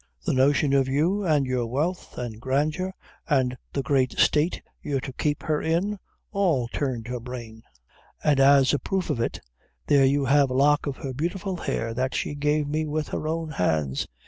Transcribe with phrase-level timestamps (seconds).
[0.25, 2.95] The notion of you an' your wealth, an' grandeur,
[3.29, 5.99] an' the great state you're to keep her in
[6.31, 7.61] all turned her brain;
[8.23, 9.39] an' as a proof of it,
[9.85, 13.27] there you have a lock of her beautiful hair that she gave me with her
[13.27, 14.07] own hands.